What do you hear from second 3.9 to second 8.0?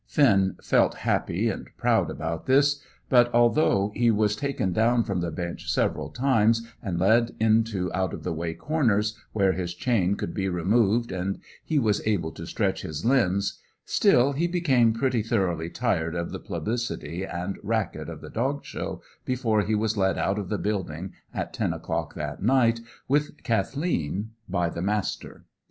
he was taken down from the bench several times and led into